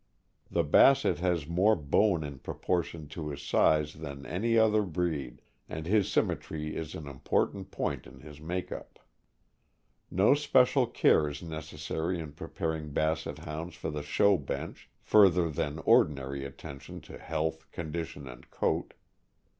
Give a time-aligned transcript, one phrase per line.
[0.49, 5.85] The Basset has more bone in proportion to his size than any other breed, and
[5.85, 8.97] his symmetry is an important point in his make up.
[10.09, 15.77] No especial care is necessary in preparing Basset Hounds for the show bench, further than
[15.85, 18.95] ordinary attention to health, condition, and coat.